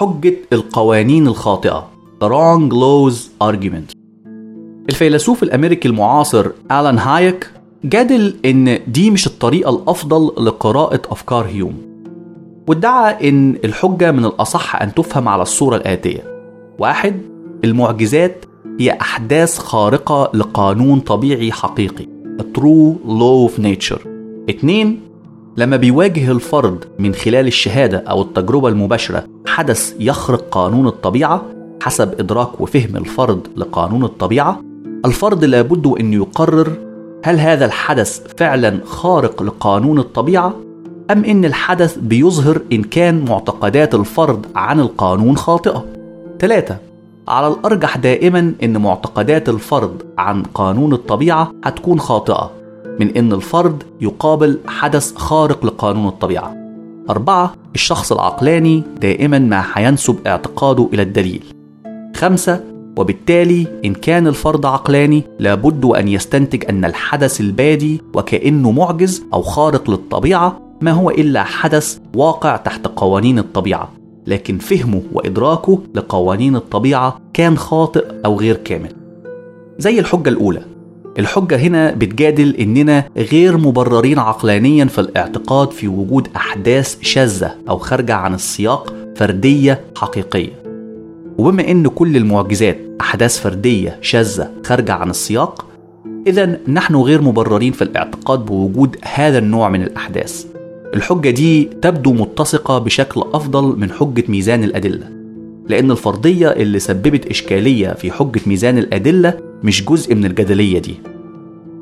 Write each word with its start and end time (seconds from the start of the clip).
حجة 0.00 0.34
القوانين 0.52 1.26
الخاطئة. 1.26 1.88
The 2.20 2.28
Wrong 2.28 2.70
Laws 2.72 3.46
Argument. 3.48 3.96
الفيلسوف 4.88 5.42
الأمريكي 5.42 5.88
المعاصر 5.88 6.46
آلان 6.72 6.98
هايك 6.98 7.50
جادل 7.84 8.36
إن 8.44 8.78
دي 8.86 9.10
مش 9.10 9.26
الطريقة 9.26 9.70
الأفضل 9.70 10.46
لقراءة 10.46 11.02
أفكار 11.10 11.46
هيوم. 11.46 11.74
وادعى 12.68 13.28
إن 13.28 13.58
الحجة 13.64 14.12
من 14.12 14.24
الأصح 14.24 14.82
أن 14.82 14.94
تفهم 14.94 15.28
على 15.28 15.42
الصورة 15.42 15.76
الآتية. 15.76 16.24
واحد 16.78 17.22
المعجزات 17.64 18.44
هي 18.80 18.90
أحداث 19.00 19.58
خارقة 19.58 20.30
لقانون 20.34 21.00
طبيعي 21.00 21.52
حقيقي. 21.52 22.06
A 22.40 22.58
true 22.58 22.94
law 23.06 23.50
of 23.50 23.62
nature. 23.62 24.06
اتنين 24.48 25.00
لما 25.56 25.76
بيواجه 25.76 26.30
الفرد 26.32 26.84
من 26.98 27.14
خلال 27.14 27.46
الشهادة 27.46 27.98
أو 27.98 28.22
التجربة 28.22 28.68
المباشرة 28.68 29.24
حدث 29.46 29.94
يخرق 30.00 30.44
قانون 30.50 30.86
الطبيعة 30.86 31.42
حسب 31.82 32.20
إدراك 32.20 32.60
وفهم 32.60 32.96
الفرد 32.96 33.48
لقانون 33.56 34.04
الطبيعة 34.04 34.60
الفرد 35.04 35.44
لابد 35.44 35.86
أن 35.86 36.12
يقرر 36.12 36.72
هل 37.24 37.40
هذا 37.40 37.64
الحدث 37.64 38.20
فعلا 38.36 38.80
خارق 38.84 39.42
لقانون 39.42 39.98
الطبيعة 39.98 40.54
أم 41.10 41.24
إن 41.24 41.44
الحدث 41.44 41.98
بيظهر 41.98 42.60
إن 42.72 42.82
كان 42.82 43.24
معتقدات 43.24 43.94
الفرد 43.94 44.46
عن 44.54 44.80
القانون 44.80 45.36
خاطئة. 45.36 45.84
ثلاثة 46.38 46.76
على 47.28 47.48
الأرجح 47.48 47.96
دائما 47.96 48.52
إن 48.62 48.76
معتقدات 48.82 49.48
الفرد 49.48 50.02
عن 50.18 50.42
قانون 50.42 50.92
الطبيعة 50.92 51.52
هتكون 51.64 52.00
خاطئة. 52.00 52.50
من 53.00 53.16
إن 53.16 53.32
الفرد 53.32 53.82
يقابل 54.00 54.58
حدث 54.66 55.14
خارق 55.14 55.66
لقانون 55.66 56.08
الطبيعة. 56.08 56.56
أربعة 57.10 57.54
الشخص 57.74 58.12
العقلاني 58.12 58.82
دائما 59.00 59.38
ما 59.38 59.64
هينسب 59.72 60.16
اعتقاده 60.26 60.88
إلى 60.92 61.02
الدليل. 61.02 61.44
خمسة 62.16 62.64
وبالتالي 62.96 63.66
إن 63.84 63.94
كان 63.94 64.26
الفرد 64.26 64.66
عقلاني 64.66 65.24
لابد 65.38 65.84
أن 65.84 66.08
يستنتج 66.08 66.64
أن 66.68 66.84
الحدث 66.84 67.40
البادي 67.40 68.02
وكأنه 68.14 68.70
معجز 68.70 69.24
أو 69.34 69.42
خارق 69.42 69.90
للطبيعة 69.90 70.60
ما 70.80 70.90
هو 70.90 71.10
إلا 71.10 71.42
حدث 71.42 71.98
واقع 72.14 72.56
تحت 72.56 72.86
قوانين 72.86 73.38
الطبيعة. 73.38 73.88
لكن 74.26 74.58
فهمه 74.58 75.02
وإدراكه 75.12 75.78
لقوانين 75.94 76.56
الطبيعة 76.56 77.20
كان 77.32 77.58
خاطئ 77.58 78.06
أو 78.24 78.38
غير 78.38 78.56
كامل. 78.56 78.92
زي 79.78 79.98
الحجة 79.98 80.28
الأولى. 80.28 80.62
الحجة 81.18 81.56
هنا 81.56 81.90
بتجادل 81.94 82.56
إننا 82.56 83.04
غير 83.16 83.56
مبررين 83.56 84.18
عقلانيا 84.18 84.84
في 84.84 85.00
الاعتقاد 85.00 85.70
في 85.70 85.88
وجود 85.88 86.28
أحداث 86.36 86.96
شاذة 87.02 87.54
أو 87.68 87.78
خارجة 87.78 88.14
عن 88.14 88.34
السياق 88.34 88.94
فردية 89.16 89.80
حقيقية. 89.96 90.52
وبما 91.38 91.70
إن 91.70 91.86
كل 91.88 92.16
المعجزات 92.16 92.78
أحداث 93.00 93.38
فردية 93.40 93.98
شاذة 94.00 94.50
خارجة 94.64 94.92
عن 94.92 95.10
السياق 95.10 95.66
إذا 96.26 96.58
نحن 96.68 96.96
غير 96.96 97.22
مبررين 97.22 97.72
في 97.72 97.82
الاعتقاد 97.82 98.46
بوجود 98.46 98.96
هذا 99.14 99.38
النوع 99.38 99.68
من 99.68 99.82
الأحداث. 99.82 100.46
الحجة 100.94 101.30
دي 101.30 101.64
تبدو 101.64 102.12
متسقة 102.12 102.78
بشكل 102.78 103.20
أفضل 103.34 103.78
من 103.78 103.92
حجة 103.92 104.24
ميزان 104.28 104.64
الأدلة 104.64 105.08
لأن 105.68 105.90
الفرضية 105.90 106.48
اللي 106.48 106.78
سببت 106.78 107.26
إشكالية 107.26 107.88
في 107.88 108.10
حجة 108.12 108.40
ميزان 108.46 108.78
الأدلة 108.78 109.45
مش 109.62 109.84
جزء 109.84 110.14
من 110.14 110.24
الجدلية 110.24 110.78
دي. 110.78 110.94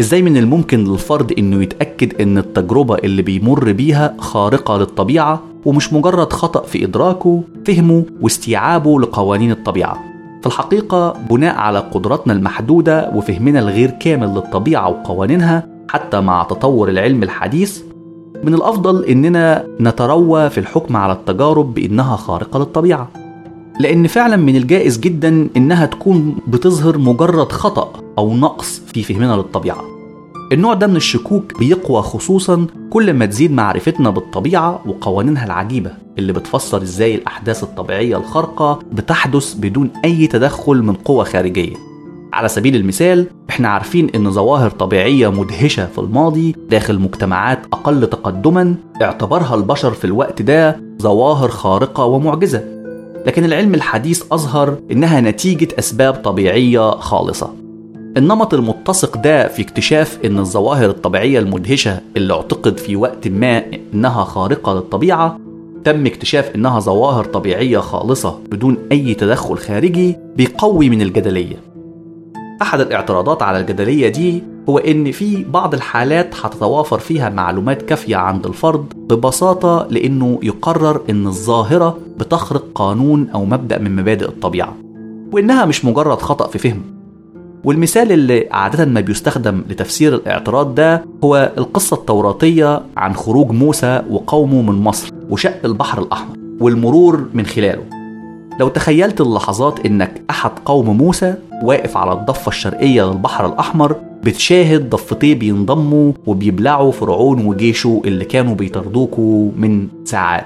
إزاي 0.00 0.22
من 0.22 0.36
الممكن 0.36 0.84
للفرد 0.84 1.32
إنه 1.38 1.62
يتأكد 1.62 2.20
إن 2.20 2.38
التجربة 2.38 2.94
اللي 2.94 3.22
بيمر 3.22 3.72
بيها 3.72 4.14
خارقة 4.18 4.78
للطبيعة 4.78 5.42
ومش 5.64 5.92
مجرد 5.92 6.32
خطأ 6.32 6.62
في 6.62 6.84
إدراكه 6.84 7.42
فهمه 7.66 8.04
واستيعابه 8.20 9.00
لقوانين 9.00 9.50
الطبيعة؟ 9.50 10.04
في 10.40 10.46
الحقيقة 10.46 11.12
بناء 11.30 11.54
على 11.56 11.78
قدراتنا 11.78 12.32
المحدودة 12.32 13.10
وفهمنا 13.14 13.58
الغير 13.58 13.90
كامل 13.90 14.28
للطبيعة 14.28 14.88
وقوانينها 14.88 15.66
حتى 15.88 16.20
مع 16.20 16.42
تطور 16.42 16.88
العلم 16.88 17.22
الحديث 17.22 17.82
من 18.44 18.54
الأفضل 18.54 19.04
إننا 19.04 19.64
نتروى 19.80 20.50
في 20.50 20.58
الحكم 20.58 20.96
على 20.96 21.12
التجارب 21.12 21.74
بإنها 21.74 22.16
خارقة 22.16 22.58
للطبيعة. 22.58 23.08
لأن 23.80 24.06
فعلا 24.06 24.36
من 24.36 24.56
الجائز 24.56 24.98
جدا 24.98 25.48
إنها 25.56 25.86
تكون 25.86 26.36
بتظهر 26.46 26.98
مجرد 26.98 27.52
خطأ 27.52 27.92
أو 28.18 28.34
نقص 28.34 28.82
في 28.86 29.02
فهمنا 29.02 29.36
للطبيعة. 29.36 29.84
النوع 30.52 30.74
ده 30.74 30.86
من 30.86 30.96
الشكوك 30.96 31.58
بيقوى 31.58 32.02
خصوصا 32.02 32.66
كل 32.90 33.12
ما 33.12 33.26
تزيد 33.26 33.52
معرفتنا 33.52 34.10
بالطبيعة 34.10 34.80
وقوانينها 34.86 35.44
العجيبة 35.44 35.90
اللي 36.18 36.32
بتفسر 36.32 36.82
إزاي 36.82 37.14
الأحداث 37.14 37.62
الطبيعية 37.62 38.16
الخارقة 38.16 38.78
بتحدث 38.92 39.54
بدون 39.54 39.90
أي 40.04 40.26
تدخل 40.26 40.82
من 40.82 40.94
قوة 40.94 41.24
خارجية. 41.24 41.74
على 42.32 42.48
سبيل 42.48 42.76
المثال 42.76 43.26
إحنا 43.50 43.68
عارفين 43.68 44.10
إن 44.14 44.30
ظواهر 44.30 44.70
طبيعية 44.70 45.28
مدهشة 45.28 45.86
في 45.86 45.98
الماضي 45.98 46.54
داخل 46.70 46.98
مجتمعات 46.98 47.58
أقل 47.72 48.06
تقدما 48.06 48.74
اعتبرها 49.02 49.54
البشر 49.54 49.90
في 49.90 50.04
الوقت 50.04 50.42
ده 50.42 50.80
ظواهر 51.02 51.48
خارقة 51.48 52.04
ومعجزة. 52.04 52.75
لكن 53.26 53.44
العلم 53.44 53.74
الحديث 53.74 54.22
أظهر 54.32 54.78
إنها 54.90 55.20
نتيجة 55.20 55.68
أسباب 55.78 56.14
طبيعية 56.14 56.90
خالصة. 56.90 57.54
النمط 58.16 58.54
المتسق 58.54 59.16
ده 59.16 59.48
في 59.48 59.62
اكتشاف 59.62 60.18
إن 60.24 60.38
الظواهر 60.38 60.90
الطبيعية 60.90 61.38
المدهشة 61.38 62.00
اللي 62.16 62.34
اعتقد 62.34 62.78
في 62.78 62.96
وقت 62.96 63.28
ما 63.28 63.62
إنها 63.94 64.24
خارقة 64.24 64.74
للطبيعة 64.74 65.38
تم 65.84 66.06
اكتشاف 66.06 66.54
إنها 66.54 66.80
ظواهر 66.80 67.24
طبيعية 67.24 67.78
خالصة 67.78 68.38
بدون 68.50 68.76
أي 68.92 69.14
تدخل 69.14 69.58
خارجي 69.58 70.16
بيقوي 70.36 70.90
من 70.90 71.02
الجدلية. 71.02 71.56
أحد 72.62 72.80
الاعتراضات 72.80 73.42
على 73.42 73.60
الجدلية 73.60 74.08
دي 74.08 74.42
هو 74.68 74.78
إن 74.78 75.12
في 75.12 75.44
بعض 75.44 75.74
الحالات 75.74 76.34
هتتوافر 76.42 76.98
فيها 76.98 77.28
معلومات 77.28 77.82
كافية 77.82 78.16
عند 78.16 78.46
الفرد 78.46 78.84
ببساطة 78.96 79.86
لإنه 79.90 80.38
يقرر 80.42 81.00
إن 81.10 81.26
الظاهرة 81.26 81.98
بتخرق 82.18 82.64
قانون 82.74 83.28
أو 83.34 83.44
مبدأ 83.44 83.78
من 83.78 83.96
مبادئ 83.96 84.28
الطبيعة 84.28 84.76
وإنها 85.32 85.64
مش 85.64 85.84
مجرد 85.84 86.18
خطأ 86.18 86.46
في 86.46 86.58
فهم. 86.58 86.82
والمثال 87.64 88.12
اللي 88.12 88.48
عادة 88.50 88.84
ما 88.84 89.00
بيستخدم 89.00 89.62
لتفسير 89.70 90.14
الاعتراض 90.14 90.74
ده 90.74 91.04
هو 91.24 91.52
القصة 91.58 91.94
التوراتية 91.96 92.82
عن 92.96 93.14
خروج 93.14 93.50
موسى 93.50 94.02
وقومه 94.10 94.62
من 94.62 94.82
مصر 94.84 95.10
وشق 95.30 95.64
البحر 95.64 96.02
الأحمر 96.02 96.36
والمرور 96.60 97.26
من 97.34 97.46
خلاله. 97.46 97.95
لو 98.60 98.68
تخيلت 98.68 99.20
اللحظات 99.20 99.86
إنك 99.86 100.22
أحد 100.30 100.50
قوم 100.64 100.96
موسى 100.98 101.34
واقف 101.62 101.96
على 101.96 102.12
الضفة 102.12 102.48
الشرقية 102.48 103.04
للبحر 103.10 103.46
الأحمر 103.46 103.96
بتشاهد 104.24 104.90
ضفتيه 104.90 105.34
بينضموا 105.34 106.12
وبيبلعوا 106.26 106.92
فرعون 106.92 107.46
وجيشه 107.46 108.02
اللي 108.04 108.24
كانوا 108.24 108.54
بيطردوكوا 108.54 109.50
من 109.56 109.88
ساعات. 110.04 110.44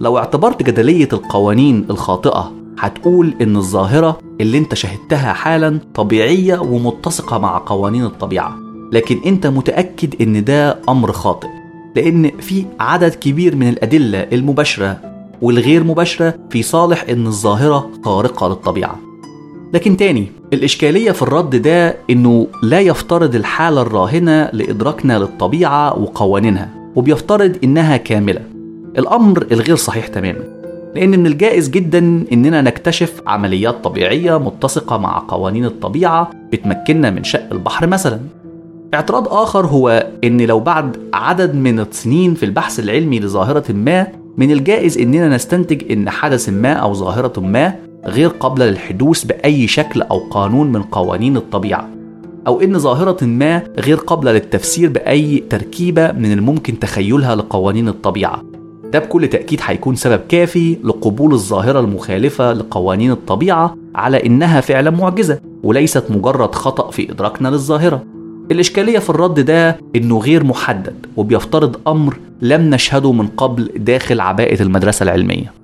لو 0.00 0.18
اعتبرت 0.18 0.62
جدلية 0.62 1.08
القوانين 1.12 1.86
الخاطئة 1.90 2.52
هتقول 2.78 3.34
إن 3.40 3.56
الظاهرة 3.56 4.18
اللي 4.40 4.58
أنت 4.58 4.74
شاهدتها 4.74 5.32
حالا 5.32 5.78
طبيعية 5.94 6.58
ومتسقة 6.58 7.38
مع 7.38 7.62
قوانين 7.66 8.04
الطبيعة. 8.04 8.56
لكن 8.92 9.18
أنت 9.26 9.46
متأكد 9.46 10.22
إن 10.22 10.44
ده 10.44 10.78
أمر 10.88 11.12
خاطئ 11.12 11.48
لأن 11.96 12.30
في 12.40 12.64
عدد 12.80 13.14
كبير 13.14 13.56
من 13.56 13.68
الأدلة 13.68 14.18
المباشرة 14.32 14.96
والغير 15.42 15.84
مباشرة 15.84 16.34
في 16.50 16.62
صالح 16.62 17.04
إن 17.10 17.26
الظاهرة 17.26 17.90
خارقة 18.04 18.48
للطبيعة. 18.48 18.98
لكن 19.74 19.96
تاني 19.96 20.26
الإشكالية 20.52 21.10
في 21.10 21.22
الرد 21.22 21.56
ده 21.56 21.96
إنه 22.10 22.46
لا 22.62 22.80
يفترض 22.80 23.34
الحالة 23.34 23.82
الراهنة 23.82 24.50
لإدراكنا 24.52 25.18
للطبيعة 25.18 25.98
وقوانينها 25.98 26.68
وبيفترض 26.96 27.56
إنها 27.64 27.96
كاملة. 27.96 28.40
الأمر 28.98 29.46
الغير 29.52 29.76
صحيح 29.76 30.06
تماما 30.06 30.58
لأن 30.94 31.10
من 31.10 31.26
الجائز 31.26 31.68
جدا 31.68 32.24
إننا 32.32 32.60
نكتشف 32.60 33.22
عمليات 33.26 33.84
طبيعية 33.84 34.38
متسقة 34.38 34.96
مع 34.98 35.24
قوانين 35.28 35.64
الطبيعة 35.64 36.30
بتمكننا 36.52 37.10
من 37.10 37.24
شق 37.24 37.52
البحر 37.52 37.86
مثلا. 37.86 38.20
اعتراض 38.94 39.28
آخر 39.28 39.66
هو 39.66 40.06
إن 40.24 40.40
لو 40.40 40.60
بعد 40.60 40.96
عدد 41.14 41.54
من 41.54 41.80
السنين 41.80 42.34
في 42.34 42.42
البحث 42.42 42.80
العلمي 42.80 43.20
لظاهرة 43.20 43.72
ما 43.72 44.06
من 44.38 44.50
الجائز 44.50 44.98
إننا 44.98 45.28
نستنتج 45.28 45.92
إن 45.92 46.10
حدث 46.10 46.48
ما 46.48 46.72
أو 46.72 46.94
ظاهرة 46.94 47.40
ما 47.40 47.74
غير 48.06 48.28
قابلة 48.28 48.66
للحدوث 48.66 49.24
بأي 49.24 49.66
شكل 49.66 50.02
أو 50.02 50.18
قانون 50.18 50.72
من 50.72 50.82
قوانين 50.82 51.36
الطبيعة 51.36 51.88
أو 52.46 52.60
إن 52.60 52.78
ظاهرة 52.78 53.24
ما 53.24 53.62
غير 53.78 53.96
قابلة 53.96 54.32
للتفسير 54.32 54.88
بأي 54.90 55.44
تركيبة 55.50 56.12
من 56.12 56.32
الممكن 56.32 56.78
تخيلها 56.78 57.34
لقوانين 57.34 57.88
الطبيعة. 57.88 58.42
ده 58.92 58.98
بكل 58.98 59.28
تأكيد 59.28 59.60
هيكون 59.62 59.94
سبب 59.94 60.20
كافي 60.28 60.76
لقبول 60.84 61.32
الظاهرة 61.32 61.80
المخالفة 61.80 62.52
لقوانين 62.52 63.10
الطبيعة 63.10 63.76
على 63.94 64.26
إنها 64.26 64.60
فعلا 64.60 64.90
معجزة 64.90 65.40
وليست 65.62 66.04
مجرد 66.10 66.54
خطأ 66.54 66.90
في 66.90 67.12
إدراكنا 67.12 67.48
للظاهرة. 67.48 68.04
الإشكالية 68.50 68.98
في 68.98 69.10
الرد 69.10 69.40
ده 69.40 69.78
إنه 69.96 70.18
غير 70.18 70.44
محدد 70.44 71.06
وبيفترض 71.16 71.76
أمر 71.88 72.18
لم 72.42 72.74
نشهده 72.74 73.12
من 73.12 73.26
قبل 73.26 73.70
داخل 73.76 74.20
عباءة 74.20 74.62
المدرسة 74.62 75.02
العلمية. 75.02 75.57